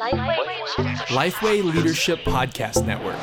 Lifeway 0.00 1.62
Leadership 1.62 2.20
Podcast 2.20 2.86
Network. 2.86 3.18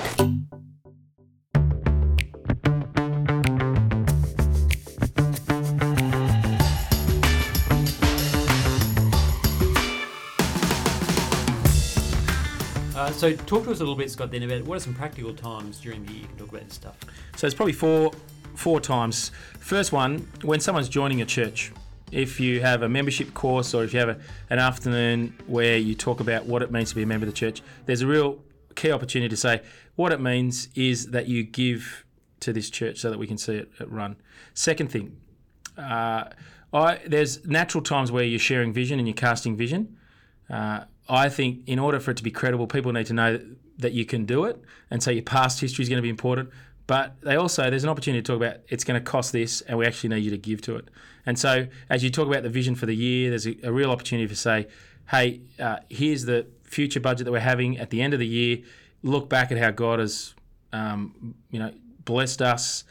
Uh, 12.96 13.12
so 13.12 13.34
talk 13.34 13.64
to 13.64 13.72
us 13.72 13.78
a 13.78 13.80
little 13.80 13.96
bit, 13.96 14.12
Scott, 14.12 14.30
then 14.30 14.44
about 14.44 14.64
what 14.66 14.78
are 14.78 14.80
some 14.80 14.94
practical 14.94 15.34
times 15.34 15.80
during 15.80 16.06
the 16.06 16.12
year 16.14 16.22
you 16.22 16.28
can 16.28 16.38
talk 16.38 16.50
about 16.50 16.66
this 16.66 16.76
stuff. 16.76 16.98
So 17.38 17.48
it's 17.48 17.56
probably 17.56 17.74
four 17.74 18.12
four 18.54 18.80
times. 18.80 19.32
First 19.60 19.92
one, 19.92 20.28
when 20.44 20.60
someone's 20.60 20.90
joining 20.90 21.22
a 21.22 21.26
church. 21.26 21.72
If 22.12 22.40
you 22.40 22.62
have 22.62 22.84
a 22.84 22.90
membership 22.90 23.34
course 23.34 23.74
or 23.74 23.84
if 23.84 23.94
you 23.94 24.00
have 24.00 24.10
a, 24.10 24.20
an 24.50 24.60
afternoon 24.60 25.36
where 25.46 25.78
you 25.78 25.94
talk 25.94 26.20
about 26.20 26.46
what 26.46 26.62
it 26.62 26.72
means 26.72 26.90
to 26.90 26.96
be 26.96 27.04
a 27.04 27.06
member 27.06 27.26
of 27.26 27.34
the 27.34 27.38
church, 27.38 27.62
there's 27.86 28.02
a 28.02 28.08
real 28.08 28.40
key 28.76 28.92
opportunity 28.92 29.30
to 29.30 29.38
say 29.38 29.62
what 29.96 30.12
it 30.14 30.22
means 30.22 30.70
is 30.76 31.08
that 31.08 31.28
you 31.28 31.44
give 31.44 32.06
to 32.40 32.54
this 32.54 32.70
church 32.70 33.00
so 33.00 33.10
that 33.10 33.18
we 33.18 33.28
can 33.28 33.38
see 33.38 33.56
it, 33.56 33.72
it 33.80 33.92
run. 33.92 34.16
Second 34.54 34.92
thing, 34.92 35.18
uh, 35.78 36.26
I, 36.74 37.00
there's 37.06 37.46
natural 37.46 37.84
times 37.84 38.12
where 38.12 38.24
you're 38.24 38.40
sharing 38.40 38.74
vision 38.74 39.00
and 39.00 39.08
you're 39.08 39.16
casting 39.16 39.56
vision. 39.58 39.98
Uh, 40.50 40.82
I 41.10 41.30
think 41.30 41.62
in 41.68 41.80
order 41.80 42.00
for 42.00 42.12
it 42.12 42.18
to 42.18 42.24
be 42.24 42.32
credible, 42.32 42.68
people 42.68 42.92
need 42.92 43.08
to 43.08 43.14
know 43.14 43.40
that 43.80 43.94
you 43.94 44.06
can 44.06 44.26
do 44.26 44.46
it, 44.46 44.62
and 44.90 45.02
so 45.02 45.12
your 45.12 45.24
past 45.24 45.62
history 45.62 45.84
is 45.84 45.90
going 45.90 45.98
to 45.98 46.04
be 46.04 46.10
important. 46.10 46.50
But 46.88 47.20
they 47.22 47.36
also 47.36 47.70
there's 47.70 47.84
an 47.84 47.90
opportunity 47.90 48.22
to 48.22 48.32
talk 48.32 48.38
about 48.38 48.62
it's 48.70 48.84
going 48.84 49.00
to 49.00 49.04
cost 49.04 49.34
this, 49.34 49.62
and 49.62 49.78
we 49.78 49.86
actually 49.86 50.10
need 50.10 50.24
you 50.24 50.32
to 50.32 50.38
give 50.38 50.62
to 50.62 50.78
it. 50.78 50.88
And 51.26 51.38
so 51.38 51.68
as 51.90 52.04
you 52.04 52.10
talk 52.10 52.28
about 52.28 52.44
the 52.44 52.50
vision 52.50 52.76
for 52.76 52.86
the 52.86 52.96
year, 52.96 53.30
there's 53.30 53.46
a, 53.46 53.56
a 53.64 53.72
real 53.72 53.92
opportunity 53.92 54.28
to 54.28 54.36
say, 54.36 54.68
hey, 55.10 55.42
uh, 55.60 55.78
here's 55.90 56.24
the 56.24 56.48
future 56.64 57.02
budget 57.02 57.26
that 57.26 57.32
we're 57.32 57.40
having 57.40 57.78
at 57.78 57.90
the 57.90 58.02
end 58.02 58.14
of 58.14 58.20
the 58.20 58.28
year. 58.28 58.60
Look 59.04 59.30
back 59.30 59.52
at 59.52 59.58
how 59.58 59.72
God 59.72 60.00
has, 60.00 60.34
um, 60.72 61.36
you 61.52 61.60
know, 61.60 61.74
blessed 62.06 62.42
us 62.42 62.86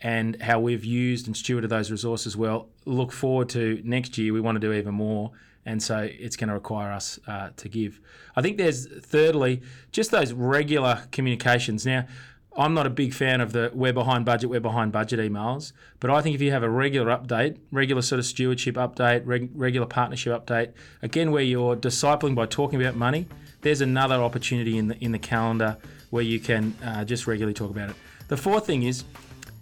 and 0.00 0.40
how 0.40 0.60
we've 0.60 0.84
used 0.84 1.26
and 1.26 1.34
stewarded 1.34 1.68
those 1.68 1.90
resources 1.90 2.36
well. 2.36 2.68
Look 2.84 3.10
forward 3.10 3.48
to 3.50 3.80
next 3.84 4.16
year. 4.18 4.32
We 4.32 4.40
want 4.40 4.56
to 4.56 4.60
do 4.60 4.72
even 4.72 4.94
more 4.94 5.32
and 5.64 5.82
so 5.82 6.08
it's 6.10 6.36
going 6.36 6.48
to 6.48 6.54
require 6.54 6.92
us 6.92 7.18
uh, 7.26 7.50
to 7.56 7.68
give. 7.68 8.00
I 8.34 8.42
think 8.42 8.58
there's 8.58 8.86
thirdly 8.86 9.62
just 9.92 10.10
those 10.10 10.32
regular 10.32 11.04
communications. 11.12 11.86
Now, 11.86 12.06
I'm 12.56 12.74
not 12.74 12.86
a 12.86 12.90
big 12.90 13.14
fan 13.14 13.40
of 13.40 13.52
the 13.52 13.70
we're 13.72 13.92
behind 13.92 14.24
budget, 14.24 14.50
we're 14.50 14.60
behind 14.60 14.92
budget 14.92 15.18
emails, 15.20 15.72
but 16.00 16.10
I 16.10 16.20
think 16.20 16.34
if 16.34 16.42
you 16.42 16.50
have 16.50 16.62
a 16.62 16.68
regular 16.68 17.16
update, 17.16 17.58
regular 17.70 18.02
sort 18.02 18.18
of 18.18 18.26
stewardship 18.26 18.74
update, 18.74 19.22
reg- 19.24 19.50
regular 19.54 19.86
partnership 19.86 20.32
update, 20.32 20.72
again 21.00 21.32
where 21.32 21.42
you're 21.42 21.76
discipling 21.76 22.34
by 22.34 22.46
talking 22.46 22.80
about 22.80 22.94
money, 22.94 23.26
there's 23.62 23.80
another 23.80 24.16
opportunity 24.16 24.76
in 24.76 24.88
the 24.88 25.02
in 25.02 25.12
the 25.12 25.18
calendar 25.18 25.78
where 26.10 26.22
you 26.22 26.38
can 26.38 26.76
uh, 26.84 27.04
just 27.04 27.26
regularly 27.26 27.54
talk 27.54 27.70
about 27.70 27.88
it. 27.88 27.96
The 28.28 28.36
fourth 28.36 28.66
thing 28.66 28.82
is 28.82 29.04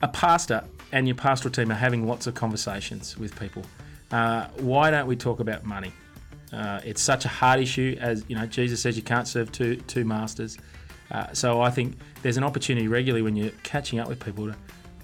a 0.03 0.09
pastor 0.09 0.65
and 0.93 1.07
your 1.07 1.15
pastoral 1.15 1.53
team 1.53 1.71
are 1.71 1.75
having 1.75 2.07
lots 2.07 2.27
of 2.27 2.35
conversations 2.35 3.17
with 3.17 3.39
people. 3.39 3.63
Uh, 4.11 4.49
why 4.57 4.91
don't 4.91 5.07
we 5.07 5.15
talk 5.15 5.39
about 5.39 5.65
money? 5.65 5.93
Uh, 6.53 6.81
it's 6.85 7.01
such 7.01 7.25
a 7.25 7.29
hard 7.29 7.61
issue, 7.61 7.97
as 8.01 8.25
you 8.27 8.35
know. 8.35 8.47
Jesus 8.47 8.81
says 8.83 8.97
you 8.97 9.03
can't 9.05 9.29
serve 9.29 9.53
two 9.53 9.77
two 9.77 10.05
masters. 10.05 10.59
Uh, 11.11 11.33
so 11.33 11.61
I 11.61 11.71
think 11.71 11.99
there's 12.23 12.37
an 12.37 12.45
opportunity 12.45 12.89
regularly 12.89 13.23
when 13.23 13.37
you're 13.37 13.53
catching 13.63 13.99
up 13.99 14.09
with 14.09 14.21
people 14.21 14.49
to 14.49 14.57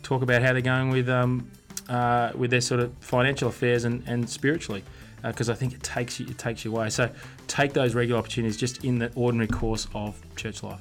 talk 0.03 0.23
about 0.23 0.43
how 0.43 0.53
they're 0.53 0.63
going 0.63 0.91
with 0.91 1.09
um, 1.09 1.51
uh, 1.89 2.33
with 2.35 2.51
their 2.51 2.61
sort 2.61 2.81
of 2.81 2.93
financial 3.01 3.49
affairs 3.49 3.85
and, 3.85 4.03
and 4.07 4.29
spiritually, 4.29 4.83
because 5.23 5.49
uh, 5.49 5.53
I 5.53 5.57
think 5.57 5.73
it 5.73 5.83
takes 5.83 6.21
you 6.21 6.27
it 6.27 6.39
takes 6.39 6.65
you 6.65 6.75
away. 6.75 6.91
So 6.91 7.11
take 7.49 7.73
those 7.73 7.95
regular 7.95 8.19
opportunities 8.19 8.57
just 8.57 8.85
in 8.85 8.99
the 8.99 9.13
ordinary 9.15 9.49
course 9.49 9.89
of 9.95 10.21
church 10.37 10.63
life. 10.63 10.81